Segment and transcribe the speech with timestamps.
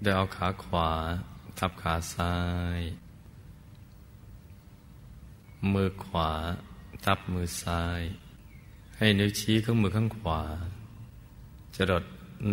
[0.00, 0.90] โดยเอาขาขวา
[1.58, 2.34] ทับขาซ้า
[2.78, 2.80] ย
[5.72, 6.30] มือขวา
[7.04, 8.00] ทับมือซ้าย
[8.96, 10.42] ให้นิ้วชี้ข้างมือข้างขวา
[11.74, 12.04] จะด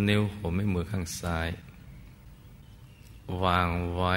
[0.08, 1.48] นิ้วหัวไม่มือข้างซ้าย
[3.42, 4.14] วางไว้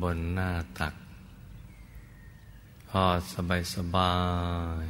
[0.00, 0.94] บนหน้าตัก
[2.88, 4.14] พอสบายสบา
[4.84, 4.86] ย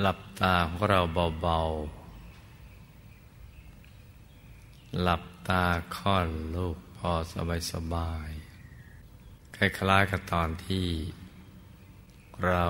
[0.00, 1.00] หลับตาของเรา
[1.42, 2.03] เบาๆ
[5.00, 5.64] หลับตา
[5.96, 8.30] ค่อนลูกพอสบายสบาย
[9.56, 10.88] คล้ายๆกับตอนที่
[12.46, 12.66] เรา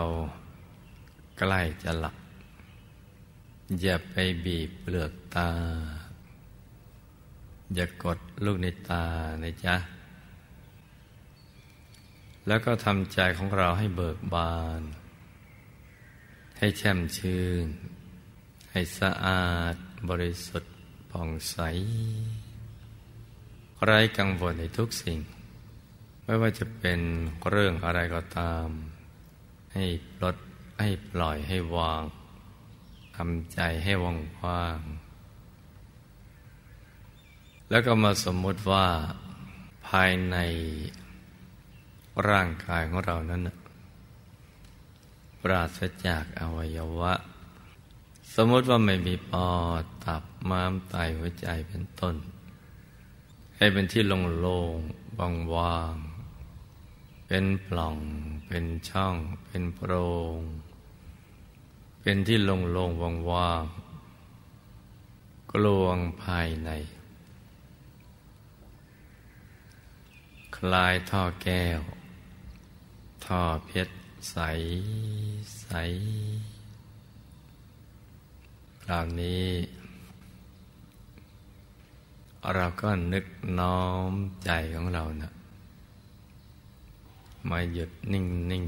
[1.38, 2.16] ใกล้จะหลับ
[3.80, 5.50] อย่าไปบีบเปลือกตา
[7.74, 9.04] อย่ากดลูกในตา
[9.42, 9.76] นะจ๊ะ
[12.46, 14.82] แล้วก็ทำใจของเราให้เบิกบาน
[16.58, 17.66] ให้แช่มชื่น
[18.72, 19.74] ให้สะอาด
[20.10, 20.73] บริสุทธิ์
[21.18, 21.58] ผ่องใส
[23.84, 25.18] ไร้กังวลในทุกสิ่ง
[26.24, 27.00] ไม่ว่าจะเป็น
[27.48, 28.66] เรื่องอะไรก็ตาม
[29.74, 29.84] ให้
[30.16, 30.36] ปลด
[30.80, 32.02] ให้ปล่อยให้วาง
[33.16, 34.78] ทำใจให้ว่างว่าง
[37.70, 38.86] แล้วก็มาสมมติว่า
[39.88, 40.36] ภายใน
[42.28, 43.40] ร่างกายของเรานั้น
[45.42, 47.12] ปราศจากอวัยวะ
[48.34, 49.50] สมมติว่าไม่มีปอ
[49.82, 52.16] ดตับม้ามไตหัวใจเป็นต้น
[53.56, 54.02] ให้เป็นที่
[54.40, 57.96] โล่งๆว่างๆเป็นปล่อง
[58.46, 59.92] เป็นช่อง เป็นโพร
[60.36, 60.38] ง
[62.00, 66.70] เป็นที่โล่งๆว่างๆกลวงภายใน
[70.56, 71.80] คลายท่อแก้ว
[73.24, 73.94] ท่อเพชร
[74.30, 74.36] ใส
[75.60, 75.68] ใส
[78.84, 79.46] คราวนี้
[82.54, 83.26] เราก็นึก
[83.58, 83.80] น้อ
[84.10, 84.12] ม
[84.44, 85.32] ใจของเรานะ
[87.50, 88.64] มาหยุดนิ่งนิ่ง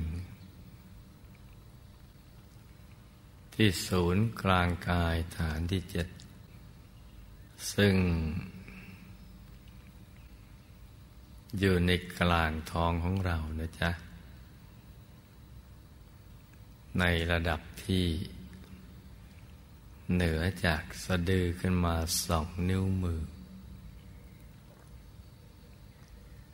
[3.55, 6.09] ที่ศูนย์กลางกายฐานที่เจ็ด
[7.75, 7.95] ซึ่ง
[11.59, 11.91] อยู่ใน
[12.21, 13.91] กลางท้องของเรานะจ๊ะ
[16.99, 18.07] ในระดับที่
[20.15, 21.95] เหนือจากสะดือขึ้นมา
[22.27, 23.21] สองนิ้วมือ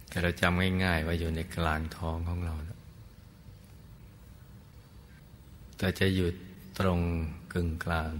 [0.08, 2.54] แต่เราจำง่ายๆว่าอยู่ในกลางท้องของเรา
[5.78, 6.28] แต่จะอยู่
[6.78, 7.00] ตรง
[7.52, 8.12] กึ่งกลาง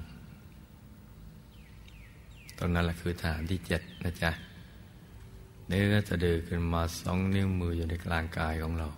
[2.59, 4.31] ตรงนั้นแหละคือฐานที่เจ็ดนะจ๊ะ
[5.69, 8.89] เนื้อสะดือขึ้นมาสองนิ้วมืออยู่ในกลางกายของเรา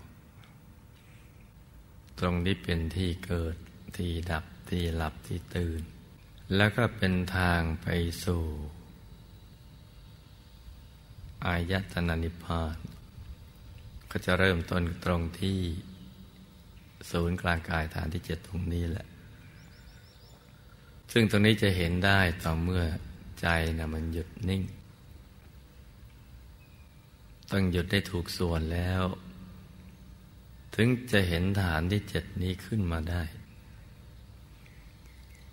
[2.19, 3.55] ตรงนี้เป็นที่เกิด
[3.97, 5.83] ที่ดับที่หลับที่ตื่น
[6.57, 7.87] แล้วก็เป็นทางไป
[8.25, 8.43] สู่
[11.47, 12.77] อายตนานิพพาน
[14.11, 15.59] ก็จะเริ่มต้นตรงที่
[17.11, 19.07] ศูนย์กลางกายฐานที่เจ็ดตรงนี้แหละ
[21.13, 22.85] ซึ่งตรงนี้จะเห็นได้ต่อเมื่อ
[23.41, 23.47] ใจ
[23.79, 24.63] นะมันหยุดนิ่ง
[27.51, 29.03] ต้องหยุดได้ถูกส่วนแล้ว
[30.75, 33.23] ถึงจะเห็นฐานที่เจ็ดนี้ขึ้นมาได้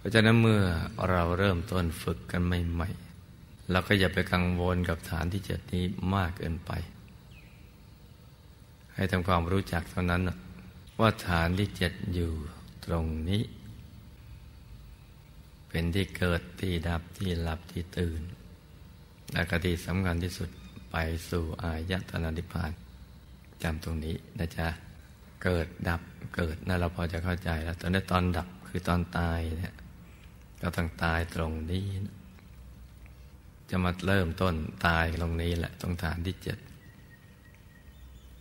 [0.01, 0.63] เพราะฉะนั้นเมื่อ
[1.09, 5.83] เราเริ่มต้นฝึกกันใหม่ๆเราก็อย่าไปกังวลกับฐานที่เจ็ดนี้
[6.15, 6.71] มากเกินไป
[8.95, 10.21] ให้ทำความรู้จักเท่านั้น
[11.00, 12.31] ว่าฐานที่เจ็ดอยู่
[12.86, 13.44] ตรงนี้
[15.69, 18.21] เป็นที่เกิดที่ดับที่หลับที่ตื่น
[19.31, 20.50] และกติสำคัญที่สุด
[20.92, 20.95] ไป
[21.30, 22.71] สู่อายตนานิพพาน
[23.63, 24.68] จำตรงนี้นะจ๊ะ
[25.44, 26.01] เกิดดับ
[26.36, 29.74] เกิดนั่นเราพอจะเข้าใจแล้วตอนนี้ตอนดับคือตอนตายเนี่ย
[30.62, 31.86] ก็ต้องตายตรงนี้
[33.69, 34.56] จะมาเริ่มต้น
[34.88, 36.58] ตายตรงนี้แหละตรงฐานที่เจ็ด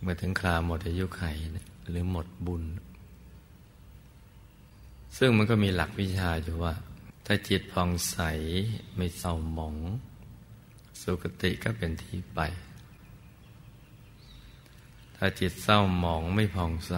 [0.01, 1.23] เมื่อถึงคราวหมดอายุไข
[1.89, 2.63] หรือหมดบุญ
[5.17, 6.73] ซึ่งมันก็มีหลักวิชาอยู่ว่า
[7.25, 8.17] ถ้าจิตผ่องใส
[8.95, 9.75] ไม่เศร้าหมอง
[11.01, 12.39] สุคติก็เป็นที่ไป
[15.15, 16.95] ถ้าจิตเศร้าหมองไม่ผ่องใส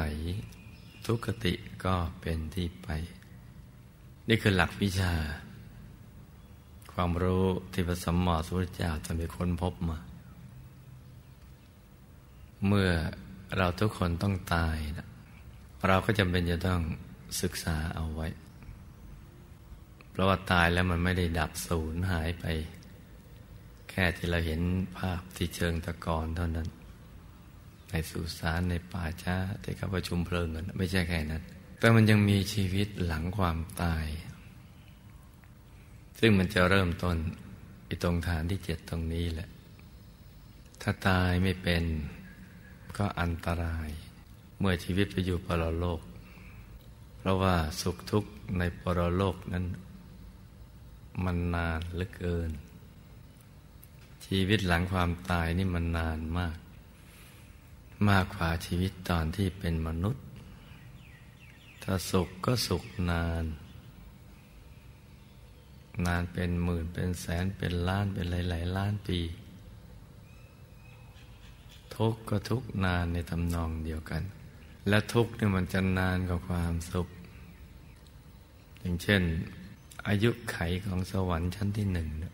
[1.05, 1.53] ทุกติ
[1.85, 2.89] ก็เป็นที่ไป
[4.29, 5.13] นี่คือหลักวิชา
[6.93, 9.97] ความรู้ที่พระสัมมาสัมพุทธเจ้าจะมีค้นพบมา
[12.67, 12.89] เมื่อ
[13.57, 15.07] เราทุกคนต้องตายนะ
[15.87, 16.81] เราก็จำเป็นจะต้อง
[17.41, 18.27] ศึกษาเอาไว้
[20.09, 22.45] เพราะว่าตายแล้วมันไม่ได้ดับสูญหายไป
[23.89, 24.61] แค่ที่เราเห็น
[24.97, 26.67] ภาพที่เชิงตะกอนเท่านั้น
[27.89, 31.43] ในสุสานในป่าช้าที่เขาประชุมเพลิงกันไม่ใช่แค่นั้น
[31.83, 34.05] แต่มันยังมีชีวิตหลังความตาย
[36.19, 37.17] ซึ่งมันจะเริ่มต้น
[37.87, 39.49] อีตรงฐานที่เจ็ดตรงนี้แหละ
[40.81, 41.83] ถ้าตายไม่เป็น
[42.97, 43.89] ก็อันตราย
[44.59, 46.01] เมื่อชีวิตไปอยู่ปรโลก
[47.17, 49.65] เพราะว่าสุขทุกข์ในปรโลกนั้น
[51.23, 52.51] มันนานเหลือเกิน
[54.25, 56.57] ชีวิตหลังความตายนี่มันนานมาก
[58.09, 60.23] มากกว่าชีวิตตอนที่เป็นมนุษย์
[61.83, 63.45] ถ้าสุขก็สุขนาน
[66.05, 69.19] นานเป็นหมื่นเป็นแสนเป็นล้านเป็นหลายๆล้านปี
[71.95, 74.21] ทุกข์ก็ทุกนานในทำนองเดียวกัน
[74.89, 77.07] และทุกข์เนี่ยมันจะนานกว่าความสุข
[78.79, 79.21] อย่างเช่น
[80.07, 82.33] อายุไขของสวรรค์ชั้นที่หนึ่งเนี่ย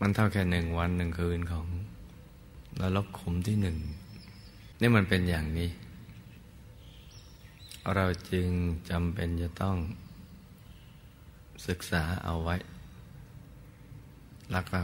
[0.00, 1.66] มันเท่าแค่หนึ่งวันหนึ่งคืนของ
[2.80, 3.76] นรกขุมที่หนึ่ง
[4.80, 5.68] นี่มันเป็นอย่างนี้
[7.94, 8.48] เราจึง
[8.90, 9.76] จำเป็นจะต้อง
[11.66, 12.56] ศึกษาเอาไว้
[14.52, 14.80] แล้วก็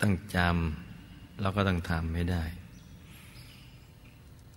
[0.00, 2.44] ต้องจำเราก็ต้องทำไม่ได้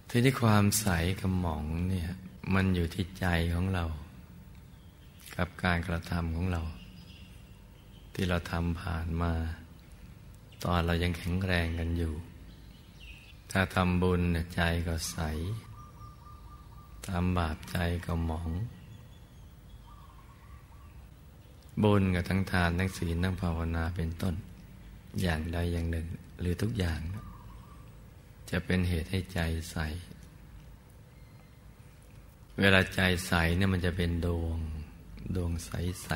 [0.10, 0.88] ทีนี้ความใส
[1.22, 2.10] กระหม่องเนี่ย
[2.54, 3.86] มันอยู่ที่ใจของเรา
[5.36, 6.62] กับการกระทำของเรา
[8.13, 9.33] ที่เราทำผ่านมา
[10.63, 12.13] ตอนเรายังแข็งแรงกันอยู่
[13.51, 14.22] ถ้าทำบุญ
[14.56, 15.18] ใจก็ใส
[17.09, 18.50] ทำบาปใจก็หมอง
[21.83, 24.36] บุญกับทั้งทานทั้งศีลทั้งภาวนาเป็นต้น
[25.21, 26.07] อย่างใดอย่างหนึ่ง
[26.39, 27.01] หรือทุกอย่าง
[28.50, 29.39] จะเป็นเหตุให้ใจ
[29.71, 29.77] ใส
[32.59, 34.59] เวลาใจใสเนี่ยมันจะเป็นดวง
[35.36, 35.71] ดวงใส
[36.04, 36.09] ใส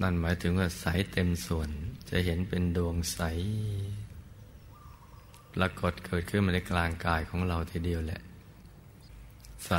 [0.00, 1.70] นั่นหมายถึงว่าใสเต็มส่วน
[2.10, 3.20] จะเห็นเป็นดวงใส
[5.54, 8.20] ปรากฏเกิดขึ้นมาในกลางกายของเราทีเดียวแหละ
[9.66, 9.72] ใส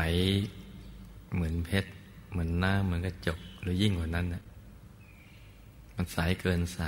[1.33, 1.89] เหมือนเพชร
[2.31, 4.43] เหมือนหน้าเหมือนกระจกหรือยิ่งกว่านั้นนะ
[5.95, 6.81] มันใสเกินใส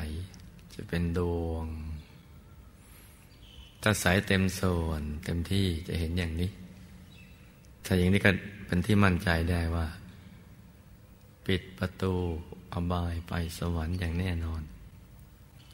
[0.73, 1.65] จะเป็นดวง
[3.81, 6.49] ถ้าใสเต็มส่วนเต็มที่จะเห็นอย่างนี้
[7.85, 8.31] ถ้าอย่างนี้ก็
[8.67, 9.87] เป็นที่มั่นใจได้ว่า
[11.45, 12.13] ปิดประตู
[12.73, 14.61] อบายไปสวรรค์อย่างแน่นอน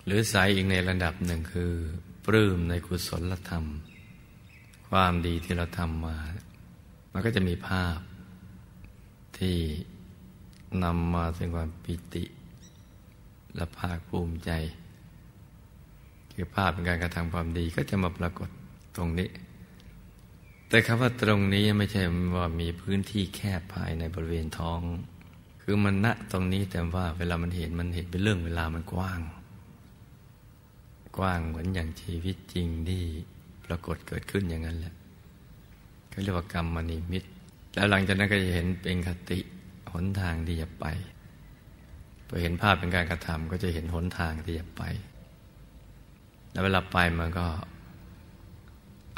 [0.06, 1.74] หรือใสอีกในระดับหนึ่งคือ
[2.25, 3.66] ปลื้มในกุศลธรรม
[4.90, 6.18] ความดีที่เราทำมา
[7.12, 7.98] มันก็จะมีภาพ
[9.38, 9.58] ที่
[10.84, 12.24] นำมาซึ่งความปิติ
[13.56, 14.52] และภาคภูมิใจ
[16.34, 18.50] คือภาพเป็นการกระทำความดีก็จะมาปรากฏ
[18.96, 19.30] ตรงนี้
[20.69, 22.02] แต่คำว่าตรงนี้ไม่ใช่
[22.36, 24.80] ว่ามีพื้นที่แคบภายในบริเวณท้อง
[25.62, 29.19] คือมันณตรงนี้แต่ว่าเวลามันเห็นมันเห็นเป็นเรื่องเวลามันกว้าง
[31.18, 33.04] กว้างเหมือนอย่างชีวิตจริงที่
[33.66, 34.94] ปรากฏเกิดขึ้นอย่างนั้นแหละ
[36.10, 37.30] เขาเรียกว่ากรรมมณีมิตร
[37.74, 39.40] แล้วหลังจากนั้นก็จะเห็นเป็นคติ
[39.94, 40.86] หนทางที่จะไป
[42.28, 44.84] พอเห็นภาพเป็นการกระทำก็จะเห็นหนทางที่จะไป
[46.52, 47.48] แล้วเวลาไปมันก็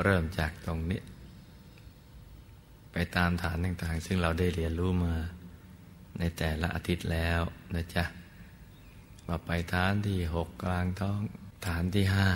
[0.04, 1.02] เริ่มจากตรงนี้
[2.92, 5.16] ไปตามฐานต่างๆ ซึ่งเราได้เรียนรู้มา
[6.20, 7.42] ในแต่ละอาทิตย์แล้ว
[7.76, 8.04] นะจ๊ะ
[9.28, 11.22] มาไปฐานที่หกกลางท้อง
[11.66, 12.30] ฐานที่ห้า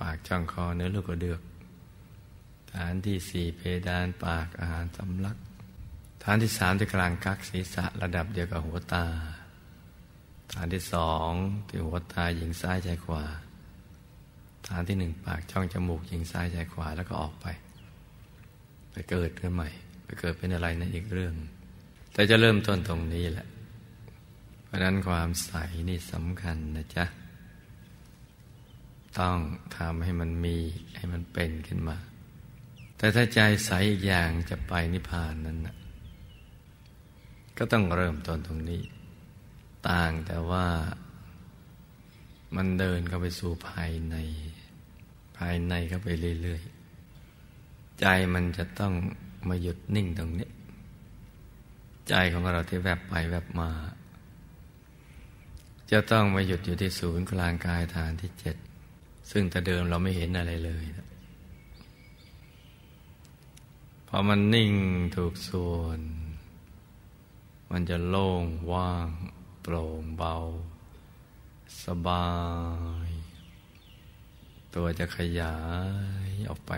[0.00, 1.40] ปากช่องคอเนื้อลูกกระเดือก
[2.74, 5.36] ฐานที่สี่เพดานปากอาหารสำลัก
[6.24, 9.04] ฐานที่สามที่กลางกักศีรษะระดับเดียวกับหัวตา
[10.52, 11.30] ฐานที่สอง
[11.68, 13.24] ที่หัวตายิงซ้ายใจขวา
[14.68, 17.46] ฐานที่หนึ่งปากช่องจมูกยิงซ้ายใจขวาแล้วก็ออกไป
[18.92, 19.68] ไปเกิดขึ้นใหม่
[20.04, 21.34] ไปเกิดเป็นอะไรนะอีกเรื่อง
[22.12, 23.46] แต่จะเริ่มต้นตรงนี้แหละ
[24.64, 25.52] เพราะนั้นความใส
[25.88, 27.06] นี่สำคัญนะจ๊ะ
[29.18, 29.36] ต้อง
[29.76, 30.56] ทำให้มันมี
[30.96, 31.96] ให้มันเป็นขึ้นมา
[32.96, 35.76] แต่ถ้าใจใสอีกอย่างจะไปนิพพานนั้นนะ
[37.58, 38.82] ก็ต้องเริ่มต้นตรงนี้
[39.88, 40.66] ต่างแต่ว่า
[42.56, 44.16] มันเดินเข้าไปสู่ภายใน
[45.38, 46.08] ภายในเข้าไป
[46.42, 48.92] เรื่อยๆ ใจมันจะต้อง
[49.48, 50.48] มาหยุดนิ่งตรงนี้
[52.08, 53.70] ใจของเราที่แวบไปแวบมา
[55.90, 58.56] จะต้องมาหยุดอยู่ที่ศูนย์กลางกายฐานที่เจ็ด
[59.30, 60.84] ซึ่งแต่เดิมเราไม่เห็นอะไรเลย
[64.08, 64.72] พอมันนิ่ง
[65.16, 66.00] ถูกส่วน
[67.70, 69.08] มันจะโล่งว่าง
[69.62, 70.36] โปร่งเบา
[71.84, 72.28] สบา
[73.08, 73.10] ย
[74.74, 75.56] ตัวจะขยา
[76.28, 76.72] ยออกไป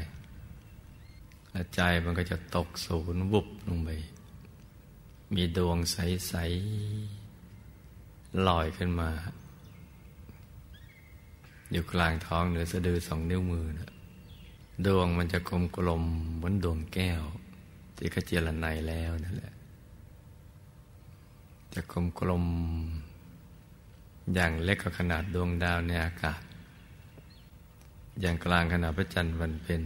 [1.50, 3.90] และใจมันก็จะตกศูนย์วุบลงไป
[5.34, 6.34] มีดวงใส
[7.60, 9.10] ๆ ลอยขึ้นมา
[11.72, 13.90] อยู่กลางท้องเหนือสะดือสองนิ้วมือนะ
[14.86, 17.22] ดวงมันจะกลมกลมเหมือนดวงแก้ว
[17.96, 19.54] ที่ขาเจรไนแล้วนั่นแหละ
[21.74, 22.44] จะกลมกลม
[24.34, 26.40] อย่างเล็กก็ขนาดดวงดาวในอากาศ
[28.20, 29.82] อย่างกลางขนาดพระจันทร์วันเพ็ญ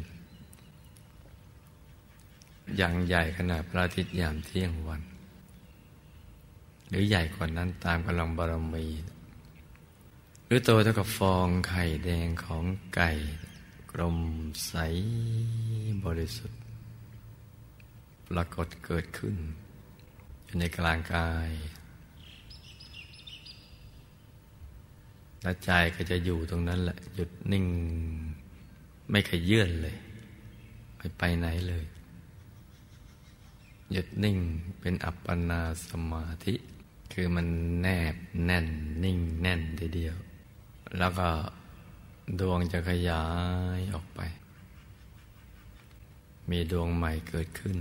[2.76, 5.02] อย่างใหญ่ขนาดพระอาทิตย์ยามเที่ยงวัน
[6.88, 8.84] หรือใหญ่กว่านั้นตามกำลังบารมี
[10.48, 13.10] หรือโตเท่ากับฟองไข่แดงของไก่
[13.92, 14.18] กลม
[14.66, 14.74] ใส
[16.04, 16.60] บริสุทธิ์
[18.28, 19.36] ปรากฏเกิดขึ้น
[20.44, 21.50] อยู่ในกลางกาย
[25.42, 27.66] และใจก็จะอยู่ตรงนั้นแหละ หยุดนิ่ง
[29.10, 29.96] ไม่ขยื่นเลย
[30.96, 31.84] ไม่ไปไหนเลย
[33.92, 34.38] หยุดนิ่ง
[34.80, 36.54] เป็นอัปปนาสมาธิ
[37.12, 37.46] คือมัน
[37.80, 38.66] แนบแน่น
[39.04, 40.16] นิ่งแน่นทีเดียว
[40.98, 41.28] แล้วก็
[42.40, 43.24] ดวงจะขยา
[43.78, 44.20] ยออกไป
[46.50, 47.78] มีดวงใหม่เกิดขึ้น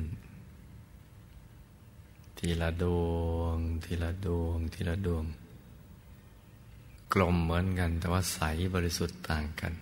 [2.37, 5.25] ทีละดวง ทีละดวง ทีละดวง
[7.13, 8.39] กลมเหมือนกัน แต่ว่าใส
[8.73, 9.73] บริสุทธิ์ต่างกัน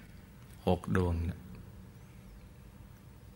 [0.65, 1.39] หกดวงนะ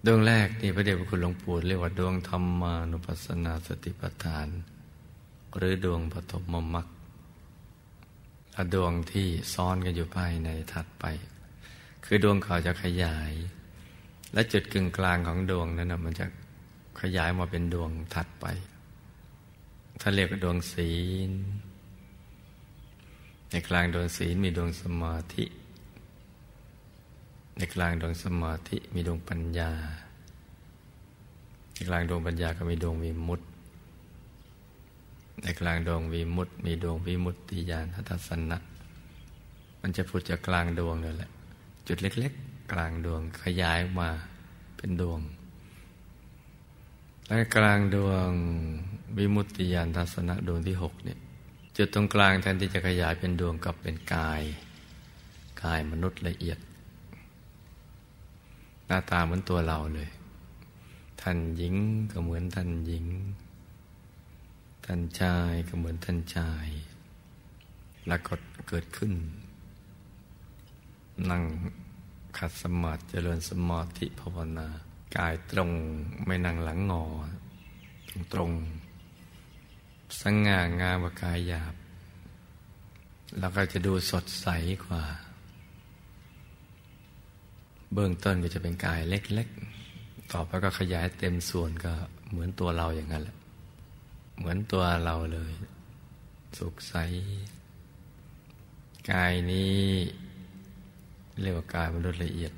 [0.06, 4.48] ดวงแรกนี่พระเดชพระคุณหลวงปู่เรียกว่าดวงธรรมานุปัสสนาสติปัฏฐาน
[5.58, 6.88] หรือดวงปฐมมรรค
[8.74, 11.06] ดวงที่ซ้อนกันอยู่ภายในถัดไป
[12.06, 13.32] คือดวงเขาจะขยาย
[14.34, 16.26] และจุดกึ่งกลางของดวงนั้นนะมันจะ
[17.02, 18.46] ขยายมาเป็นดวงถัดไป
[20.02, 20.92] ถ้าเรียกว่าดวงศี
[21.30, 21.32] ล
[23.52, 25.46] ในกลางดวงศีลมีดวงสมาธิ
[27.58, 29.72] ในกลางดวงสมาธิมีดวงปัญญา
[31.74, 33.46] ในกลางดวงปัญญาก็มีดวงวิมุตติ
[35.44, 38.58] ในกลางดวงวีมุตมีดวงวิมุตติญาณทัศนะ
[39.82, 41.32] มันจะพุดจากกลางดวงนั่แหละ
[41.88, 44.10] จุดเล็ก ๆ กลางดวงขยายมา
[44.78, 45.20] เป็นดวง
[47.26, 48.30] และกลางดวง
[49.18, 51.20] วิมุตติญาณทัศนะดวงที่หกเนี่ย
[51.78, 54.42] จุดตรงกลางแทนที่จะขยายเป็นดวงกับเป็นกาย
[55.64, 56.60] กายมนุษย์ละเอียด
[58.86, 60.10] หน้าตาเหมือนตัวเราเลย
[61.22, 61.76] ท่านหญิง
[62.12, 63.06] ก็เหมือนท่านหญิง
[64.90, 66.68] ท่านชายก็เหมือนท่านชาย
[68.08, 68.34] แล้วก็
[68.68, 69.14] เกิดขึ้น
[71.30, 71.44] นั่ง
[72.38, 74.68] ขัดสมาธิเจริญสมาธิภาวนา
[75.18, 75.72] กายตรง
[76.26, 77.06] ไม่นั่งหลังงอ
[78.10, 78.52] ตรงตรง
[80.22, 81.76] สง่างามกว่ากายหยาบ
[83.40, 84.48] แล้วก็จะดูสดใส
[84.86, 85.04] กว่า
[87.94, 91.94] เบื้องต้นก็จะเป็นกายเล็กๆ ต่อไปก็ขยายเต็มส่วนก็
[92.30, 93.37] เหมือนตัวเราอย่างนั้นแหละ
[94.38, 95.52] เหมือนตัวเราเลย
[96.58, 96.96] สุขใส
[99.12, 99.78] กายนี้
[101.42, 102.52] เรียกว่ากายมนุษย์ละเอียด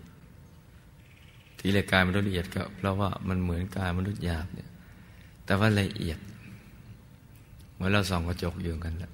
[1.60, 4.70] ที่เรียกกายมนุษย์ละเอียดก็เพราะว่ามันเหมือนกายมนุษย์หยาบเนี่ย
[5.46, 6.20] แต่ว่าละเอียด
[7.74, 9.12] เหมือนเราส่องกระจกอยู่กันแหละ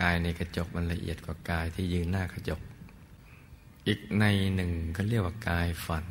[0.00, 2.60] กายในกระจกมันละเอียดกว่ากายที่ยืนหน้ากระจก
[3.86, 4.24] อีกใน
[4.54, 6.06] หนึ่งก็เรียกว่ากายฝัน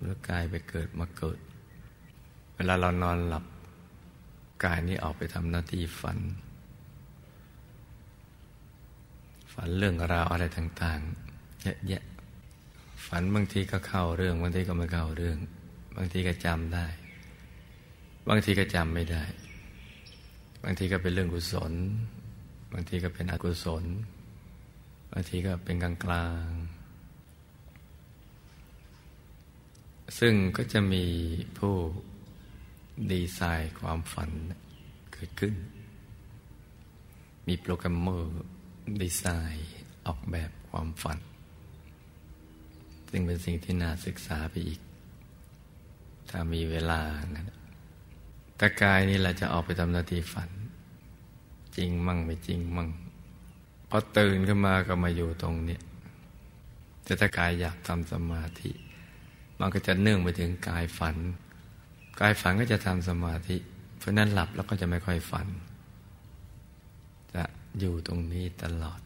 [0.00, 1.38] หรือกายไปเกิดมาเกิด
[2.54, 3.44] เวลาเรานอนหลับ
[4.64, 6.18] กายนี้ออกไปทำหน้าที่ฝัน
[9.52, 12.02] ฝันเรื่องราวอะไรต่างๆเยอะแยะ
[13.06, 15.38] ฝันบางทีก็เข้าเรื่อง บางทีก็ไม่เข้าเรื่อง
[15.96, 16.86] บางทีก็จำได้
[18.28, 19.24] บางทีก็จำไม่ได้
[20.64, 21.72] บางทีก็เป็นเรื่องกุศล
[22.72, 23.84] บางทีก็เป็นอกุศล
[25.12, 26.48] บางทีก็เป็นกลางกลาง
[30.18, 31.04] ซึ่งก็จะมี
[31.58, 31.74] ผู้
[33.10, 34.30] ดีไซน์ความฝัน
[35.12, 35.54] เกิดขึ้น
[37.46, 38.44] มีโปรแกรมเมอร์
[39.02, 39.70] ดีไซน์
[40.06, 41.18] ออกแบบความฝัน
[43.08, 44.80] ซึ่งเป็นสิ่งที่น่าศึกษาไปอีก
[46.28, 47.00] ถ้ามีเวลา
[47.34, 47.56] นะ
[48.60, 50.50] ตากายนี่แหละจะออกไปทำหน้าที่ฝัน
[51.76, 52.88] จริงมั่งไม่จริงมั่ง
[53.88, 55.82] พอตื่นขึ้นมาก็มาอยู่ตรงเนี้ย
[57.04, 58.70] แต่ถ้ากายอยากทำสมาธิ
[59.58, 61.16] มันก็จะเนื่องไปถึงกายฝัน
[62.20, 63.56] กายฝันก็จะทำสมาธิ
[63.98, 65.46] เพราะนั้นหลับแล้วก็จะไม่ค่อยฝัน
[67.34, 67.44] จะ
[67.78, 69.00] อยู่ตรงนี้ตลอด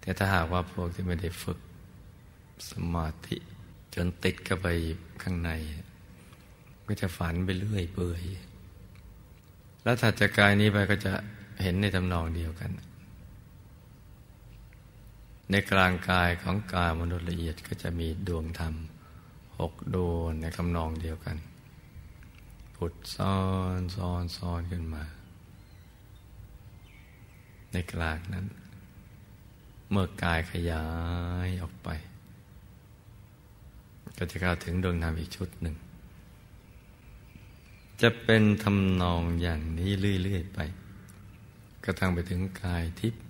[0.00, 1.58] แต่ถ้าหากว่าพวกที่ไม่ได้ฝึก
[2.70, 3.36] สมาธิ
[3.94, 4.66] จนติดเข้าไป
[5.22, 5.50] ข้างใน
[6.86, 8.22] ก็จะฝันไปเรื่อยเปื่อย
[9.82, 11.12] แล้วถัดจากกายนี้ไปก็จะ
[11.62, 12.70] เห็นในตำนองเดียวกัน
[15.50, 18.74] ในกลางกายของกายมนุษย์ละเอียดก็จะมีดวงธรรม
[19.58, 21.36] หกดวงในคำนองเดียวกัน
[22.76, 23.38] ผุดซ้อ
[23.78, 25.04] นซ้อนซ้อนขึ้นมา
[27.72, 28.46] ในกลางนั้น
[29.90, 30.86] เมื่อกายขยา
[31.46, 31.88] ยออกไป
[34.16, 35.76] ก็จะเข้าถึงดวงธรรมอีกชุดหนึ่ง
[38.02, 39.90] จะเป็นทำนองอย่างนี้
[40.22, 40.58] เรื่อยๆไป
[41.84, 43.22] ก็ทั้งไปถึงกายทิพย์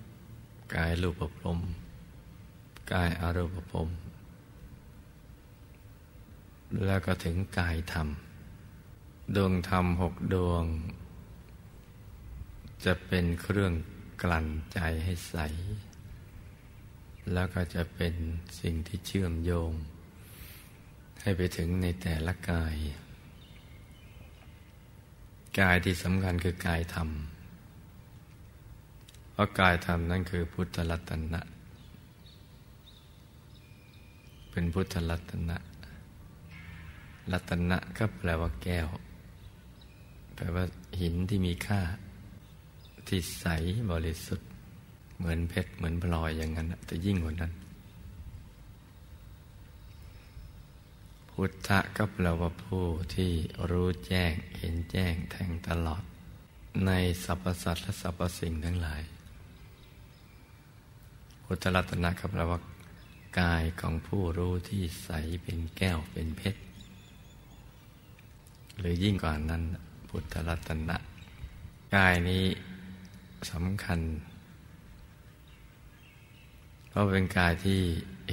[0.75, 1.59] กายรูปภพ
[2.91, 3.87] กายอารูปภพ
[6.85, 8.07] แล้วก็ถึงกายธรรม
[9.33, 10.65] ดวงธรรมหกดวง
[12.85, 13.73] จะเป็นเครื่อง
[14.21, 15.37] กลั่นใจให้ใส
[17.33, 18.13] แล้วก็จะเป็น
[18.59, 19.71] สิ่งที่เชื่อมโยง
[21.21, 22.75] ให้ไปถึงในแต่ละกาย
[25.59, 27.09] กายที่สำคัญคือกายธรรม
[29.31, 31.41] เพราะกายธรรมนั่นคือพุทธรัตนะ
[34.51, 35.57] เป็นพุทธรัตนะ
[37.31, 38.87] รัตนะก็แปลว่าแก้ว
[40.35, 40.65] แปลว่า
[41.01, 41.81] หินที่มีค่า
[43.07, 43.45] ที่ใส
[43.91, 44.49] บริสุทธิ์
[45.17, 47.53] เหมือนเพชรเหมือนพลอยอย่างนั้นแต่ยิ่งกว่านั้น
[51.29, 53.31] พุทธะก็แปลว่าผู้ที่
[53.69, 56.03] รู้แจ้งเห็นแจ้งแทงตลอด
[56.85, 56.91] ใน
[57.23, 59.01] สรรพสัตว์และสรรพสิ่งทั้งหลาย
[61.43, 62.59] พุทธรัตนะก็แปลว่า
[63.39, 65.09] กายของผู้รู้ที่ใส
[65.43, 66.61] เป็นแก้วเป็นเพชร
[68.77, 69.63] หรือยิ่งกว่านั้น
[70.17, 70.97] พุทธรัตนะ
[71.95, 72.45] กายนี้
[73.51, 73.99] สำคัญ
[76.89, 77.81] เพราะเป็นกายที่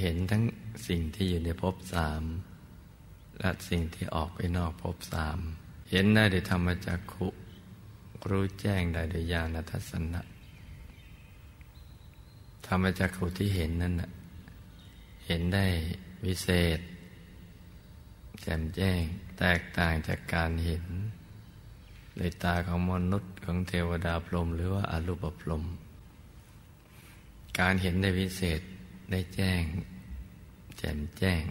[0.01, 0.43] เห็นทั้ง
[0.87, 2.23] สิ่งที่อยู่ในภพสาม
[3.39, 5.37] และสิ่งที่ออกไปนอกภพสาม
[5.91, 7.27] เห็นได้โดยธรรมจักขุ
[8.29, 10.21] รู้แจ้งได้โดยญาณทัศนะ
[12.67, 13.93] ธรรมจักขุที่เห็นนั้น
[15.27, 15.65] เห็นได้
[16.25, 16.79] วิเศษ
[18.41, 19.01] แจ่มแจ้ง
[19.39, 20.85] แตกต่างจากการเห็น
[22.17, 25.63] ในตาของมนุษย์ของเทวดาพรหมหรือว่าอรูปพรหม
[27.59, 28.61] การเห็นในวิเศษ
[29.11, 29.61] ได้แจ้ง
[30.77, 31.41] แจ่มแจ้ง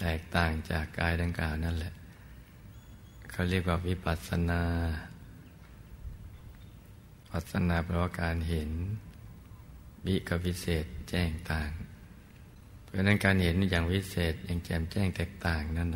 [0.00, 1.94] แตกต่างจากกายดังกล่าวนั่นแหละ
[3.30, 4.62] เขาเรียกว่าวิปัสสนา
[7.30, 8.70] ปัสสนาแปลว่าการเห็น
[10.06, 11.70] วิกับวิเศษแจ้งต่าง
[12.84, 15.90] เพราะนั้นการเห็นอย่างวิเศษอย่างแจ่มแจ้งแตกต่างนั้น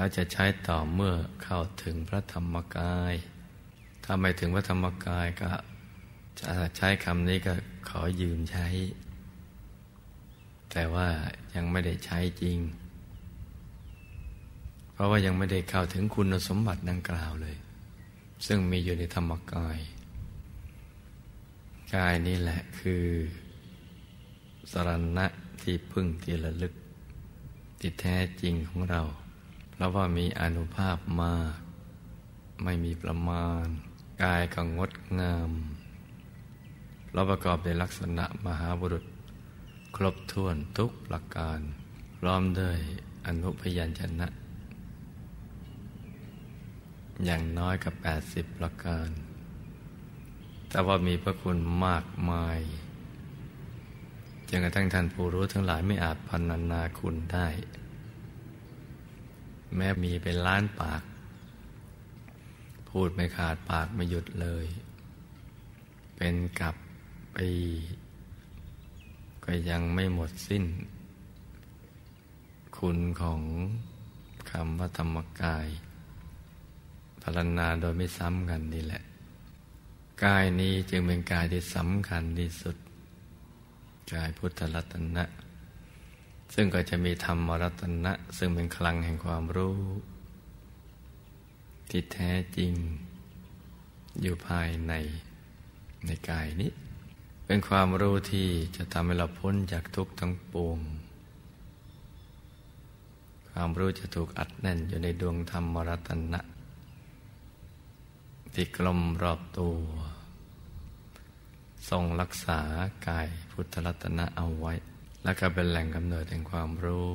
[0.00, 3.14] เขาจะใช้ต่อเมื่อเข้าถึงพระธรรมกาย
[4.04, 5.50] ถ้าไม่ถึงพระธรรมกายก็
[6.40, 7.54] จะใช้คำนี้ก็
[7.88, 8.66] ขอยืมใช้
[10.70, 11.08] แต่ว่า
[11.54, 12.58] ยังไม่ได้ใช้จริง
[14.92, 17.56] เพราะว่ายังไม่ได้เข้าถึงคุณสมบัติดังกล่าวเลย
[18.46, 19.78] ซึ่งมีอยู่ในธรรมกาย
[21.94, 23.04] กายนี่แหละคือ
[24.72, 25.26] สรณะ
[25.62, 26.72] ที่พึ่งที่ระลึก
[27.78, 29.02] ที่แท้จริงของเรา
[29.80, 31.54] เพราะว่ามีอนุภาพมาก
[32.64, 33.64] ไม่มีประมาณ
[34.22, 35.50] กายก็งดงาม
[37.12, 39.04] เราประกอบในลักษณะมหาบุรุษ
[39.96, 41.60] ครบถ้วนทุกประการ
[42.18, 42.78] พร้อมด้วย
[43.26, 44.28] อนุพยัญชนะ
[47.24, 47.94] อย่างน้อยกับ
[48.26, 49.08] 80 ประการ
[50.70, 52.58] แต่ว่ามีพระคุณมากมาย
[54.48, 57.48] จนกระทั่งท่านผู้รู้ทั้งหลายไม่อาจพันนานาคุณได้
[59.76, 61.02] แม้มีเป็นล้านปาก
[62.88, 64.66] พูดไม่ขาดปากไม่หยุดเลย
[66.16, 66.76] เป็นกับ
[67.36, 67.50] ปี
[69.44, 70.64] ก็ยังไม่หมดสิ้น
[72.76, 73.42] คุณของ
[74.50, 75.68] คำว่าธรรมกาย
[77.22, 79.02] พารณนาโดยไม่ซ้ำกันนี่แหละ
[80.24, 82.76] กายนี้จึงเป็นกายที่สำคัญที่สุด
[84.12, 85.24] กายพุทธรัตนะ
[86.54, 89.78] ซึ่งก็จะมีธรรมรัตนะ ซึ่งเป็นคลังแห่งความรู้
[91.90, 92.72] ที่แท้จริง
[94.20, 94.92] อยู่ภายใน
[96.06, 96.70] ในกายนี้
[97.46, 100.78] เป็นความรู้ที่จะทำให้เราพ้นจากทุกข์ทั้งปวง
[103.50, 106.40] ความรู้จะถูกอัดแน่นอยู่ในดวงธรรมรัตนะ
[108.54, 109.76] ที่กลมรอบตัว
[111.90, 112.60] ทรงรักษา
[113.06, 114.72] กายพุทธรัตนะเอาไว้
[115.24, 117.08] และก็เป็นแหล่งกำเนิดแห่งความรู้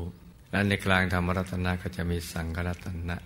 [0.52, 3.18] และในกลางธรรมรัตนะก็จะมีสังฆรัตนะ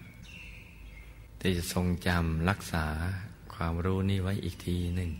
[1.41, 2.85] ที่จะทรงจำรักษา
[3.55, 5.11] ความรู้นี้ไว้อีกทีหนึ่ง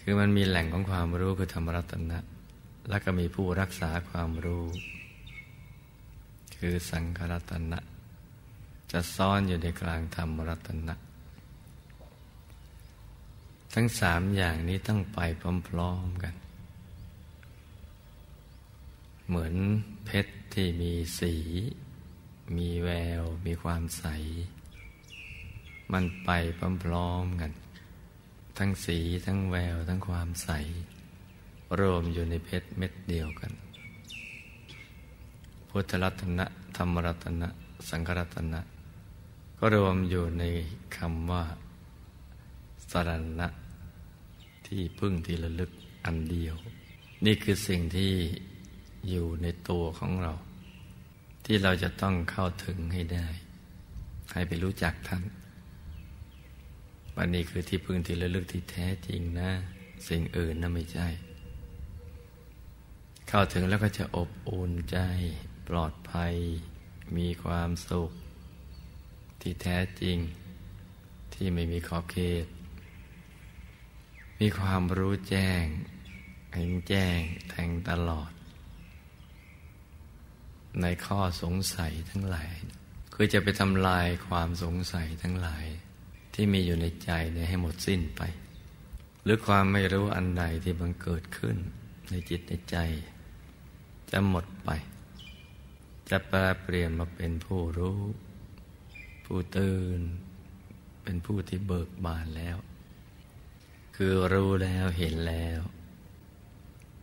[0.00, 2.18] คือมันมีแหล่งของความรู้คือธรรมรัตนะ
[2.88, 4.64] และก็มีผู้รักษาความรู้
[6.56, 7.78] คือสังฆรัตนะ
[8.92, 10.94] จะซ่อนอยู่ในกลางธรรมรัตนะ
[13.74, 15.18] ทั้งสามอย่างนี้ต้องไป
[15.68, 16.34] พร้อมๆกัน
[19.28, 19.54] เหมือน
[20.06, 21.34] เพชรที่มีสี
[22.56, 24.04] มีแวว มีความใส
[25.92, 26.30] มันไป
[26.84, 27.52] พร้อมๆกัน
[28.58, 30.50] ทั้งสีทั้งแวว ทั้งความใส
[31.78, 33.52] รวมอยู่ในเพชรเม็ดเดียวกัน
[35.68, 37.48] พุทธรัตนะ ธรรมรัตนะ
[37.88, 38.60] สังฆรัตนะ
[39.58, 40.44] ก็รวมอยู่ใน
[40.96, 41.44] คำว่า
[42.90, 43.10] สร
[43.40, 43.48] ณะ
[44.66, 45.70] ที่พึ่งที่ระลึก
[46.04, 46.54] อันเดียว
[47.24, 48.12] นี่คือสิ่งที่
[49.08, 50.32] อยู่ในตัวของเรา
[51.44, 53.26] ที่เราจะต้องเข้าถึงให้ได้
[54.32, 55.22] ให้ไปรู้จักท่าน
[57.16, 59.50] วันนี้คือที่พึ่งที่ระลึกที่แท้จริงนะ
[60.08, 61.08] สิ่งอื่นนะไม่ใช่
[63.28, 64.98] เข้าถึงแล้วก็จะอบอุ่นใจ
[65.68, 66.34] ปลอดภัย
[67.16, 68.10] มีความสุข
[69.40, 70.18] ที่แท้จริง
[71.34, 72.46] ที่ไม่มีขอบเขต
[74.40, 75.64] มีความรู้แจ้ง
[76.54, 77.18] เห็นแจ้ง
[77.50, 78.30] แทงตลอด
[80.82, 82.52] ในข้อสงสัยทั้งหลาย
[83.14, 85.66] คือจะไปทำลายความสงสัยทั้งหลาย
[86.34, 88.22] ที่มีอยู่ในใจเนี่ยให้หมดสิ้นไป
[89.22, 91.56] หรือความไม่รู้อันใดที่บังเกิดขึ้น
[92.10, 92.76] ในจิตในใจ
[94.10, 94.70] จะหมดไป
[96.10, 98.00] จะแปลเปลี่ยนมาเป็นผู้รู้
[99.24, 100.00] ผู้ตื่น
[101.02, 102.56] เป็นผู้ที่เบิกบานแล้ว
[103.96, 105.60] คือรู้แล้วเห็นแล้ว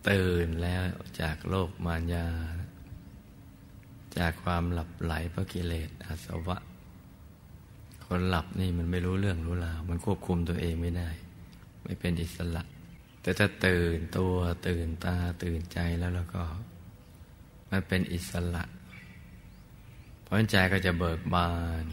[0.10, 0.84] ตื่นแล้ว
[1.22, 2.28] จากโลกมารยา
[4.18, 6.58] จากความหลับไหลเพราะกิเลสอาสวะ
[8.06, 11.10] คนหลับนี่มันไม่รู้เรื่องรู้ราว มันควบคุมตัวเองไม่ได้
[11.84, 12.64] ไม่เป็นอิสระ
[13.22, 14.36] แต่ถ้าตื่นตัว
[14.68, 16.44] ตื่นตาตื่นใจแล้วแล้วก็
[17.72, 18.64] มันเป็นอิสระ
[20.22, 21.52] เพราะใจก็จะเบิกบา
[21.84, 21.86] น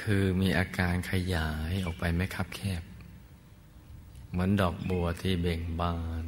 [0.00, 2.82] คือมีอาการขยายออกไปไม่คับแคบ
[4.30, 6.24] เหมือนดอกบัวที่เบ่งบาน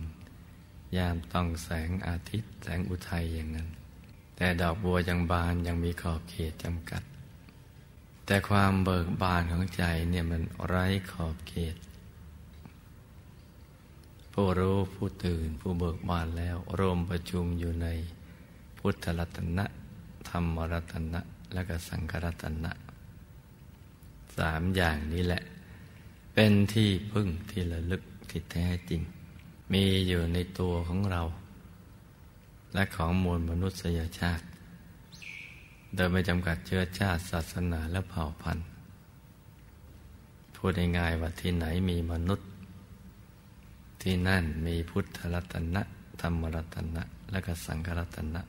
[0.97, 3.69] ยามต้องแสงอาทิตย์ แสงอุทัยอย่างนั้น
[4.37, 7.03] แต่ดอกบัวยังบานยังมีขอบเขตจำกัด
[8.27, 11.77] แต่ความเบิกบานของใจเนี่ยมันไร้ขอบเขต
[14.33, 17.87] ผู้รู้ผู้ตื่นผู้เบิกบานแล้วรวมประชุมอยู่ใน
[18.79, 19.65] พุทธรัตนะ
[20.29, 21.21] ธรรมรัตนะ
[21.53, 22.73] และก็สังฆรัตนะ
[24.39, 25.43] สามอย่างนี้แหละ
[26.35, 29.01] เป็นที่พึ่งที่ระลึกที่แท้จริง
[29.73, 31.23] มีอยู่ในตัวของเรา
[32.77, 34.45] และของมวลมนุษยชาติ
[35.95, 38.67] โดยไม่จำกัดเชื้อชาติศาสนาและเผ่าพันธุ์
[40.55, 42.49] พูดง่ายๆว่าที่ไหนมีมนุษย์
[44.03, 45.83] ที่นั่นมีพุทธรัตนะ
[46.21, 48.43] ธรรมรัตนะ และก็สังฆรัตนะ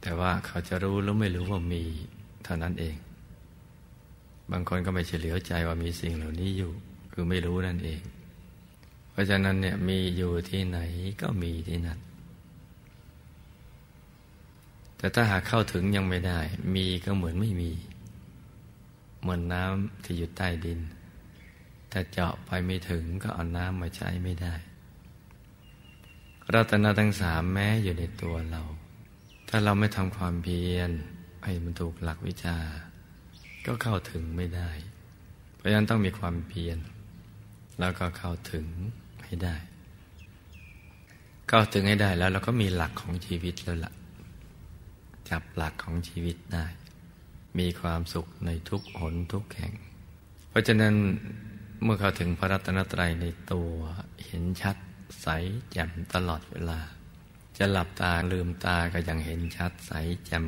[0.00, 1.82] แต่ว่าเขาจะรู้หรือไม่รู้ว่ามี
[2.44, 2.96] เท่านั้นเอง
[4.50, 6.72] บางคนก็ไม่เฉลียวใจว่ามีสิ่งเหล่านี้อยู่
[7.12, 8.02] คือไม่รู้นั่นเอง
[9.10, 10.78] เพราะฉะนั้นเนี่ยมีอยู่ที่ไหน
[11.20, 11.98] ก็มีที่นั่น
[15.04, 16.40] แต่ถ้าหากเข้าถึงยังไม่ได้
[16.74, 17.72] มีก็เหมือนไม่มี
[19.20, 20.80] เหมือนน้ำที่อยู่ใต้ดิน
[21.92, 24.54] ถ้าเจาะไปไม่ถึงก็เอาน้ำมาใช้ไม่ได้
[26.54, 28.62] รัตนาทั้งสามแม้อยู่ในตัวเรา
[29.48, 30.90] ถ้าเราไม่ทำความเพียร
[31.44, 32.58] ให้มันถูกหลักวิชา
[33.66, 34.70] ก็เข้าถึงไม่ได้
[35.56, 36.78] เพราะฉะนั้นต้องมีความเพียร
[37.78, 38.66] แล้วก็เข้าถึง
[39.24, 39.56] ให้ได้
[41.48, 43.94] เข้าถึงให้ได้แล้วเราก็มีหลักของชีวิตแล้วละ่ะ
[45.30, 46.66] จับหลักของชีวิตได้
[47.58, 49.72] มีความสุขในทุกหนทุกแห่ง
[50.48, 50.94] เพราะฉะนั้น
[51.82, 53.72] เมื่อเข้าถึงพระรัตนตรัยในตัว
[54.26, 54.76] เห็นชัด
[55.22, 55.28] ใส
[55.72, 56.80] แจ่มตลอดเวลา
[57.58, 59.92] จะหลับตาลืมตาก็ยังเห็นชัดใส
[60.26, 60.46] แจ่ม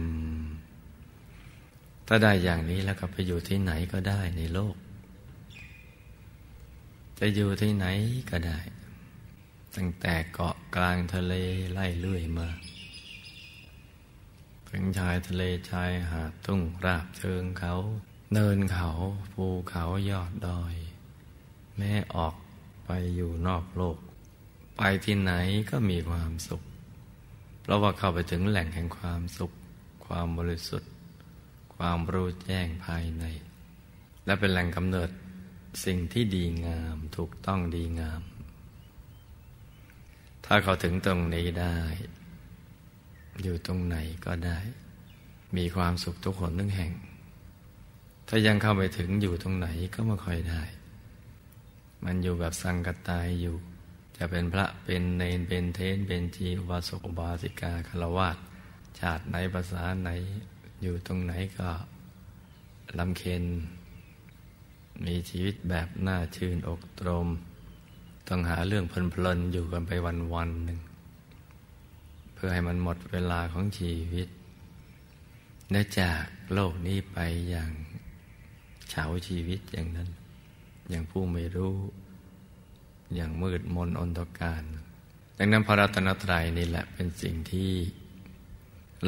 [2.07, 4.77] ถ้าได้อย่างนี้แล้วก็ไปอยู่ที่ไหนก็ได้ในโลก
[7.19, 7.87] จะอยู่ที่ไหน
[8.31, 8.59] ก็ได้
[9.77, 11.35] ตั้งแต่เกาะกลางทะเล
[11.73, 12.49] ไล่เลื่อยมา
[14.79, 17.75] ถึงชายทะเลชายหาดทุ่งราบเชิงเขา
[18.33, 18.91] เนินเขา
[19.33, 20.75] ภูเขายอดดอย
[21.77, 22.35] แม้ออก
[22.87, 23.99] ไปอยู่นอกโลก
[24.77, 25.33] ไปที่ไหน
[25.71, 26.62] ก็มีความสุข
[27.62, 29.53] เพราะว่าเข้าไปถึงแหล่งแห่งความสุข
[30.07, 30.91] ความบริสุทธิ์
[31.77, 33.25] ความรู้แจ้งภายใน
[34.25, 35.11] และเป็นแหล่งกำเนิด
[35.85, 38.23] สิ่งที่ดีงามถูกต้องดีงาม
[40.45, 41.79] ถ้าเขาถึงตรงนี้ได้
[43.42, 44.59] อยู่ตรงไหนก็ได้
[45.57, 46.92] มีความสุขทุกคนทุกแห่ง
[48.29, 50.62] ถ้ายังเข้าไปถึงอยู่ตรงไหนก็ไม่ค่อยได้
[52.05, 53.57] มันอยู่แบบสังกตายอยู่
[54.16, 58.37] จะเป็นพระเป็นเนนเป็นเทนเป็นจีวาสกบาสิกาคารวาส
[58.99, 60.11] ชาติไหนภาษาไหน
[60.83, 61.68] อยู่ตรงไหนก็
[62.99, 63.44] ลำเค็น
[65.05, 67.29] มีชีวิตแบบน่าชื่นอกตรม
[68.29, 69.90] ต้องหาเรื่องเพลินๆอยู่กันไป
[70.35, 70.81] วันๆหนึ่ง
[72.37, 74.29] เพื่อให้มันหมดเวลาของชีวิต
[75.70, 76.22] และจาก
[76.55, 77.18] โลกนี้ไป
[77.51, 77.70] อย่าง
[78.90, 80.09] เฉาชีวิตอย่างนั้น
[80.88, 81.77] อย่างผู้ไม่รู้
[83.14, 84.62] อย่างมืดมนอนตการ
[85.38, 87.72] ดังนั้นพระรัตนตรัยนี่แหละเป็นสิ่งที่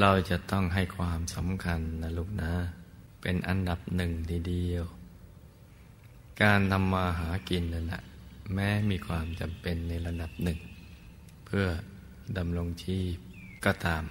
[0.01, 2.53] เราจะต้องให้ความสำคัญนะลูกนะ
[3.21, 4.85] เป็นอันดับหนึ่งทีเดียว
[6.43, 8.03] การทำมาหากินนั่นแหละ
[8.55, 10.59] แม้มีความจำเป็นในระดับหนึ่ง
[11.47, 11.67] เพื่อ
[12.37, 13.17] ดำรงชีพ
[13.65, 14.05] ก็ตาม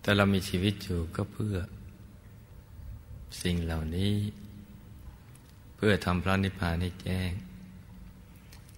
[0.00, 1.56] แต่เรามีชีวิตอยู่ก็เพื่อ
[3.42, 4.14] สิ่งเหล่านี้
[5.76, 7.30] เพื่อทำพระนิพพานให้แจ้ง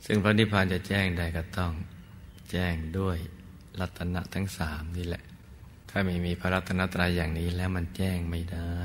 [0.06, 1.72] ซึ่งพระนิพพานจะแจ้งได้ก็ต้อง
[2.50, 3.16] แจ้งด้วย
[3.80, 5.22] รัตนะทั้งสามนี่แหละ
[5.90, 8.76] ถ้าไม่มีพระรัตนตรัยอย่างนี้แล้วมันแจ้งไม่ได้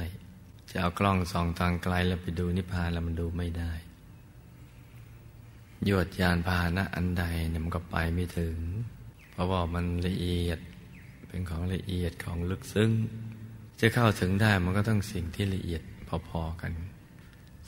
[0.71, 3.71] จะเอากล้องส่องทางไกลแล้วไปดูนิพพานแล้วมันดูไม่ได้
[5.87, 8.57] ยวดยานพาหนะอันใดเนี่ยมันก็ไปไม่ถึง
[9.31, 10.59] เพราะว่ามันละเอียด
[11.27, 12.91] เป็นของละเอียดของลึกซึ้ง
[13.79, 15.81] จะเข้าถึงได้มันก็ต้องสิ่งที่ละเอียด
[16.29, 16.73] พอๆกัน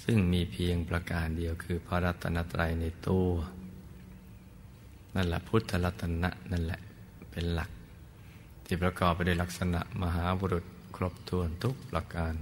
[0.03, 3.29] ซึ่งมีเพียงประการเดียวคือพระรัตนตรัยในตัว
[5.15, 6.79] นั่นแหละพุทธรัตนะนั่นแหละ
[7.31, 7.69] เป็นหลัก
[8.65, 12.33] ที่ประกอบไปด้วยลักษณะมหาบุรุษครบถ้วนทุกประการ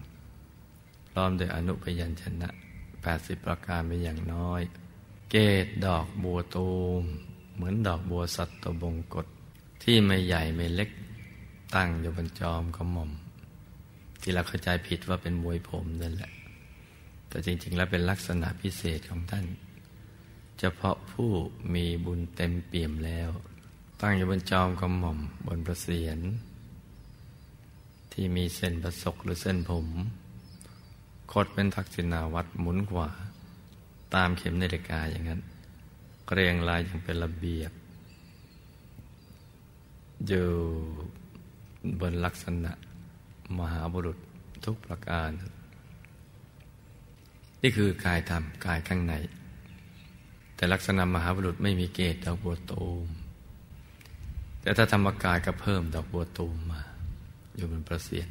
[1.09, 2.49] พร้อมด้วยอนุพยัญชนะ
[2.97, 4.61] 80 ประการเป็นอย่างน้อย
[5.31, 7.03] เกตดอกบัวตูม
[7.61, 9.27] เหมือนดอกบัวสัตตบงกฎ
[9.83, 10.89] ที่ไม่ใหญ่ไม่เล็ก
[11.75, 13.11] ตั้งอยู่บนจอมขมม
[14.21, 16.31] ที่เราเข้าใจผิดว่าเป็นมวยผมนั่นแหละ
[17.27, 19.45] แต่จริง ๆ แล้วเป็นลักษณะพิเศษของท่าน
[20.59, 21.29] เฉพาะผู้
[21.73, 23.29] มีบุญเต็มเปี่ยมแล้ว
[24.01, 26.19] ตั้งอยู่บนจอมกระหม่อมบนประเสียน
[28.11, 29.87] ที่มีเส้นประศกหรือเส้นผม
[31.31, 33.09] คดเป็นทักษิณาวัดหมุนขวา
[34.15, 35.41] ตามเข็มนาฬิกาอย่างนั้น
[36.33, 37.71] เรียงรายอย่างเป็นระเบียบ
[40.27, 40.47] อยู่
[41.99, 42.71] บนลักษณะ
[43.59, 44.17] มหาบุรุษ
[44.65, 45.29] ทุกประการ
[47.61, 49.13] นี่คือกายธรรมกายข้างใน
[50.55, 53.07] แต่ลักษณะมหาบุรุษไม่มีเกตดอกบัวตูม
[54.61, 56.81] แต่ถ้าธรรมกายก็เพิ่มดอกบัวตูมมา
[57.55, 58.29] อยู่บนประเสียน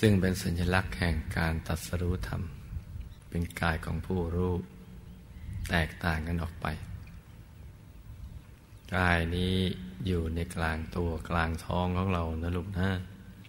[0.00, 2.42] ซึ่งเป็นสัญลักษณ์แห่งการตัดสรู้ธรรม
[3.28, 4.54] เป็นกายของผู้รู้
[5.70, 6.66] แตกต่างกันออกไป
[8.94, 9.54] กายนี้
[10.06, 12.88] อยู่ในกลางตัวกลางท้องของเรานะลูกนะ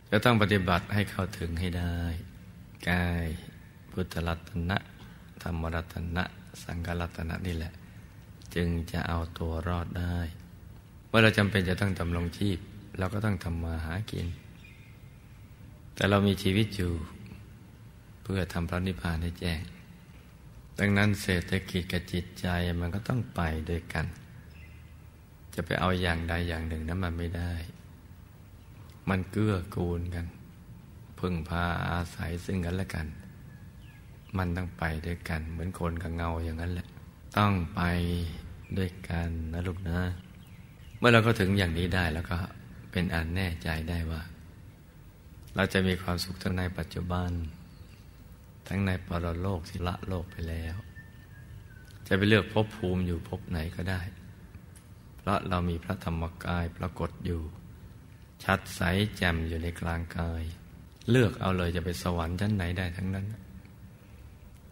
[0.09, 1.97] จะต้องปฏิบัติให้เข้าถึงให้ได้
[2.89, 3.25] กาย
[3.91, 4.77] พุทธรัตนะ
[5.41, 6.23] ธรรมรัตนะ
[6.63, 7.73] สังฆรัตนะนี่แหละ
[8.55, 10.17] จึงจะเอาตัวรอดได้
[11.09, 12.57] ว่าเราจำเป็นจะต้องดำรงชีพ
[12.97, 14.27] เราก็ต้องทำมาหากิน
[15.95, 16.91] แต่เรามีชีวิตอยู่
[18.23, 19.61] เพื่อทำพระนิพพานให้แจ้ง
[20.79, 22.47] ดังนั้นเศรษฐกิจกับจิตใจ
[22.79, 24.05] มันก็ต้องไปด้วยกัน
[25.59, 27.53] จะไปเอาอย่างใดอย่างหนึ่งนั้นมันไม่ได้
[29.09, 30.25] มันเกื้อกูลกัน
[31.19, 33.07] พึ่งพาอาศัยซึ่งกันและกัน
[34.37, 36.87] มันต้องไปด้วยกัน เหมือนคนกับเงาอย่างนั้นแหละ
[37.37, 37.81] ต้องไป
[38.77, 39.99] ด้วยกันนะลูกนะ
[40.97, 42.37] เมื่อเราก็ถึงอย่างนี้ได้แล้วก็
[42.91, 44.21] เป็นอันแน่ใจได้ว่า
[45.55, 47.31] เราจะมีความสุขทั้งในปัจจุบัน
[48.67, 50.75] ทั้งในปรโลกที่ละโลกไปแล้ว
[52.07, 54.01] จะไปเลือกภพภูมิอยู่ภพไหนก็ได้
[55.27, 57.41] ราะเรามีพระธรรมกายปรากฏอยู่
[58.43, 58.81] ชัดใส
[59.17, 60.43] แจ่มอยู่ในกลางกาย
[61.09, 63.25] เลือกเอาเลยจะไปสวรรค์ชั้นไหนได้ทั้งนั้น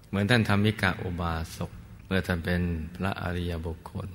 [0.07, 1.71] เหมือนท่านธรรมิกะอุบาสก
[2.05, 2.61] เมื่อท่านเป็น
[2.95, 4.09] พระอริยบุคคล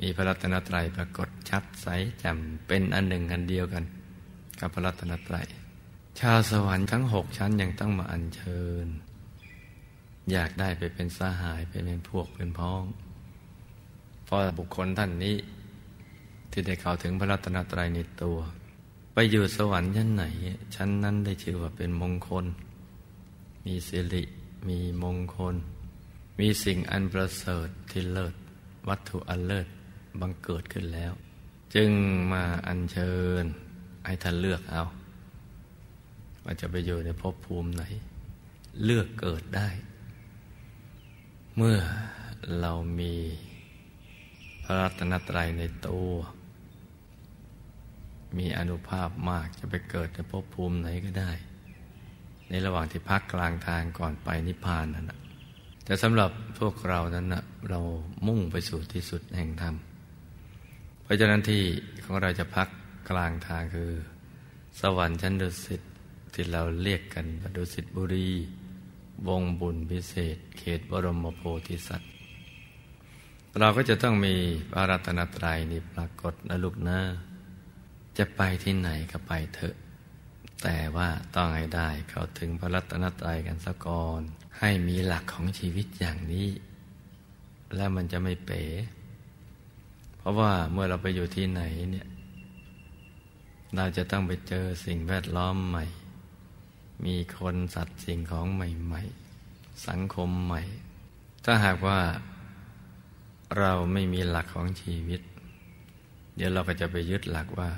[0.00, 1.86] มีพระรัตนตรัยปรากฏชัดใส
[2.18, 3.84] แจ่มเป็นอันหนึ่งอันเดียวกัน
[4.60, 5.46] กับพระรัตนตรัย
[6.20, 8.86] ชาวสวรรค์ทั้งหกชั้นยังต้องมาอัญเชิญ
[10.32, 12.82] อยากได้ไปเป็นสหายไปเป็นพวกเป็นพ้อง
[14.28, 15.36] พอบุคคลท่านนี้
[16.50, 18.38] ที่ได้เข้าถึงพระรัตนตรัยในตัว
[19.12, 20.24] ไปอยู่สวรรค์ชั้นไหน
[20.74, 22.44] ชั้นนั้นได้ชื่อว่าเป็นมงคล
[23.66, 24.22] มีสิริ
[24.68, 25.54] มีมงคล
[26.38, 28.34] มีสิ่งอันประเสริฐที่เลิศ
[28.88, 29.66] วัตถุอันเลิศ
[30.20, 31.12] บังเกิดขึ้นแล้ว
[31.74, 31.90] จึง
[32.32, 33.12] มาอัญเชิ
[33.42, 33.44] ญ
[34.06, 34.82] ให้ท่านเลือกเอา
[36.44, 37.82] ว่าจะไปอยู่ในภพภูมิไหน
[38.84, 39.68] เลือกเกิดได้
[41.56, 41.78] เมื่อ
[42.60, 43.14] เรามี
[44.68, 46.10] ระรัตนตรัยในตัว
[48.38, 51.32] มีอนุภาพมากจะไปเกิดในภพภูมิไหนก็ได้
[52.48, 55.18] ในระหว่างที่พักกลางทางก่อนไปนิพพานนั่นนะ
[55.84, 57.80] แต่สำหรับพวกเรานั้นนะเรา
[58.26, 59.74] มุ่งไปสู่ที่สุดแห่งธรรม
[61.02, 61.62] เพราะฉะนั้นที่
[62.04, 62.68] ของเราจะพัก
[63.10, 63.92] กลางทางคือ
[64.80, 65.82] สวรรค์ชั้นดุสิต
[66.34, 67.26] ที่เราเรียกกัน
[67.56, 68.28] ดุสิตบุรี
[69.28, 72.10] วงบุญพิเศษ เขตบรมโพธิสัตว์
[73.58, 74.34] เราก็จะต้องมี
[74.72, 76.98] พระรัตนตรัยนี่ปรากฏนะลูกนะ
[78.18, 79.74] จะไปที่ไหนก็ไปเถอะ
[80.62, 84.20] แต่ว่าต้องให้ได้เข้าถึงพระรัตนตรัยกันสักก่อน
[84.58, 86.48] ให้มีหลักของชีวิตอย่างนี้
[87.76, 88.62] แล้วมันจะไม่เป๋
[90.18, 92.08] เพราะว่าเมื่อเราไปอยู่ที่ไหนเนี่ย
[93.76, 95.84] เราจะต้องไปเจอสิ่งแวดล้อมใหม่
[97.04, 99.02] มีคนสัตว์สิ่งของใหม่
[99.44, 100.62] ๆ สังคมใหม่
[101.44, 101.98] ถ้าหากว่า
[103.56, 105.20] เราไม่มีหลักของชีวิต
[106.36, 107.70] เดี๋ยวเราก็จะไปยึดหลักว่า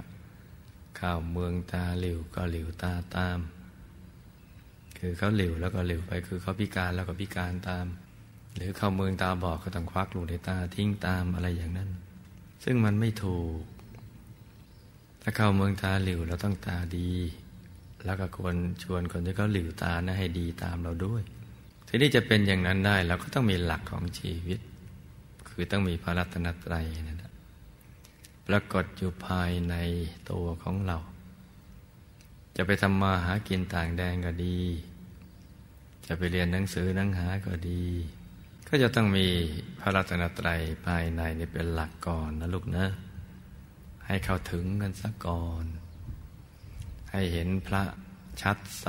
[0.99, 3.39] ข้าวเมืองตาหลิวก็หลิวตาตาม
[4.99, 7.87] คือเขาหลิวแล้วก็หลิวไป คือเขาพิการแล้วก็พิการตาม
[8.57, 11.91] หรือเข้าเมืองตาบอกก็ต้องควักลูกในตาทิ้งตามอะไรอย่างนั้น
[12.65, 13.61] ซึ่งมันไม่ถูก
[15.23, 17.11] ถ้าเข้าเมืองตาหลิวเราต้องตาดี
[18.05, 21.23] แล้วก็ควรชวนคนที่เขาหลิวตานะให้ดีตามเราด้วย
[21.89, 24.59] ทีนี้จะเป็นอย่างนั้นได้เราก็ต้องมีหลักของชีวิต
[25.63, 27.33] คือต้องมีพระรัตนตรัยนั่นแหละ
[28.47, 29.75] ปรากฏอยู่ภายใน
[30.31, 30.99] ตัวของเรา
[32.57, 34.59] จะไปทำมาหากินต่างแดนก็ดี
[36.07, 37.85] จะไปเรียนหนังสือหนังหาก็ดี
[38.69, 39.27] ก็จะต้องมี
[39.81, 42.87] พระรัตนตรัยภายในนี่เป็นหลักก่อนนะลูกนะ
[44.07, 45.65] ให้เข้าถึงกันสักก่อน
[47.11, 47.83] ให้เห็นพระ
[48.41, 48.87] ชัดใส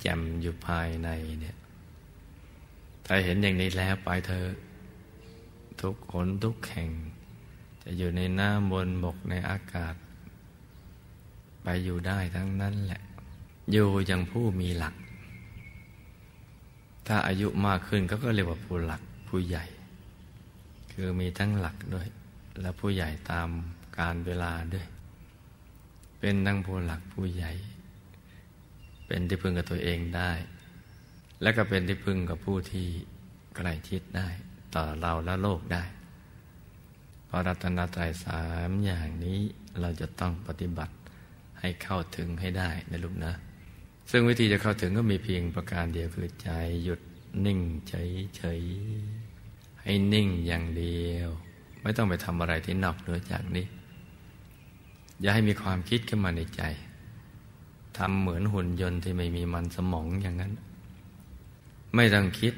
[0.00, 1.08] แจ่มอยู่ภายใน
[1.40, 1.56] เนี่ย
[3.06, 4.46] ถ้าเห็นอย่างนี้แล้วไปเธอ
[5.82, 6.90] ทุกขนทุกแห่ง
[7.82, 9.94] จะอยู่ในน้ำบนบกในอากาศ
[11.62, 13.02] ไปอยู่ได้ทั้งนั้นแหละ
[13.72, 14.94] อยู่อย่างผู้มีหลัก
[17.06, 19.64] ถ้าอายุมากขึ้นก็ก็เรียกว่าผู้หลักผู้ใหญ่
[20.92, 22.08] คือมีทั้งหลักด้วย
[22.60, 23.48] และผู้ใหญ่ตาม
[23.98, 24.86] การเวลาด้วย
[26.20, 27.52] เป็นทั้งผู้หลักผู้ใหญ่
[29.06, 30.32] เป็นที่พึ่งกับตัวเองได้
[31.42, 32.86] และก็เป็นที่พึ่งกับผู้ที่
[33.56, 34.28] ใกล้ชิดได้
[34.74, 35.82] ต่อเราและโลกได้
[37.26, 39.38] เพราะรัตนตรัยสามอย่างนี้
[39.80, 40.94] เราจะต้องปฏิบัติ
[41.60, 43.32] ให้เข้าถึงให้ได้นะลูกนะ
[44.10, 46.50] ซึ่งวิธีจะเข้าถึงก็มีเพียงประการเดียวคือใจ
[46.84, 47.00] หยุด
[47.44, 48.60] นิ่งเฉยเฉย
[49.82, 51.28] ให้นิ่งอย่างเดียว
[51.82, 53.66] ไม่ต้องไปทำอะไรที่นอกเหนือจากนี้
[55.20, 56.62] อย่าให้มีความคิดขึ้นมาในใจ
[57.96, 60.52] ทำเหมือนหุ่นยนต์ที่ไม่มีมันสมองอย่างนั้น
[61.94, 62.54] ไม่ต้องคิด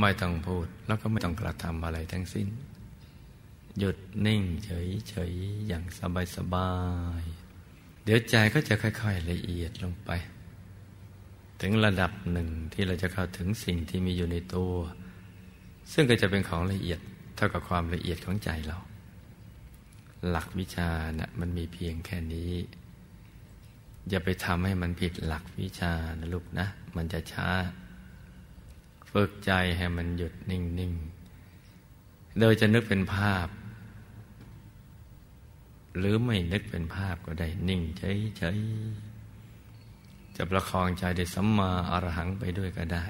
[0.00, 2.48] ไม่ต้องพูดแล้วก็ไม่ต้องกระทำอะไรทั้งสิ้น
[3.78, 5.84] หยุดนิ่งเฉยๆ อย่าง
[6.36, 6.72] สบา
[7.20, 10.10] ยๆ เดี๋ยวใจก็จะค่อยๆละเอียดลงไป
[11.60, 14.74] ถึงระดับหนึ่งที่เราจะเข้าถึงสิ่งที่มีอยู่ในตัว
[15.92, 17.00] ซึ่งก็จะเป็นของละเอียด
[17.36, 18.78] เท่ากับความละเอียดของใจเรา
[20.28, 22.52] หลักวิชานะ่ะมันมีเพียงแค่นี้
[24.08, 27.48] อย่าไปทำให้มันผิดหลักวิชานะลูกนะ มันจะช้า
[29.12, 33.46] ฝึกใจให้มันหยุดนิ่งๆโดยจะนึกเป็นภาพ
[35.98, 43.04] หรือไม่นึกเป็นภาพก็ได้นิ่งเฉยๆจะประคองใจได้สัมมาอรหังไปด้วยก็ได้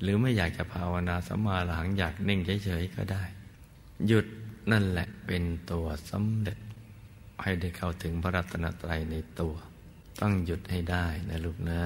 [0.00, 3.22] หรือไม่อยากจะภาวนาสัมมาอรหังอยากนิ่งเฉยๆก็ได้
[4.06, 4.26] หยุด
[4.70, 6.58] นั่นแหละเป็นตัวสำเร็จ
[7.42, 9.54] ให้ได้เข้าถึงพระรัตนตรัยในตัว
[10.20, 11.80] ต้องหยุดให้ได้นะลูกนะ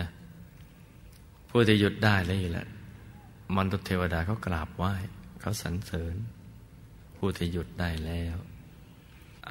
[1.55, 2.69] ผู้ที่หยุดได้แล้วอยู่แล้ว
[3.57, 4.95] มนุษย์เทวดาเขากราบไหว้
[5.41, 6.15] เขาสรรเสริญ
[7.17, 8.37] ผู้ที่หยุดได้แล้ว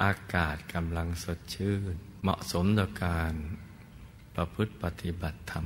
[0.02, 3.34] อากาศกำลังสดชื่น เหมาะสมต่อการ
[4.34, 5.64] ประพฤติปฏิบัติธรรม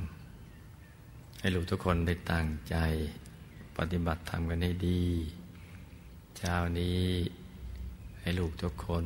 [1.39, 2.75] ให้ลูกทุกคนได้ตั้งใจ
[3.77, 5.03] ปฏิบัติธรรมกันให้ดี
[6.37, 7.03] เช้านี้
[8.21, 9.05] ให้ลูกทุกคน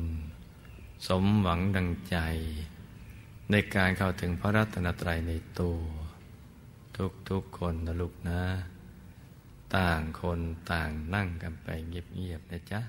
[1.06, 2.16] สมหวังดังใจ
[3.50, 5.78] ในการเข้าถึงพระรัตนตรัยในตัว
[7.30, 8.40] ทุกๆคนนะลูกนะ
[9.76, 10.40] ต่างคน
[10.72, 12.80] ต่างนั่งกันไปเงียบๆนะจ๊ะ